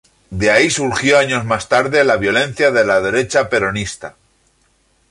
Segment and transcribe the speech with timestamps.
[0.31, 4.15] De ahí surgió años más tarde, la violencia de la derecha peronista.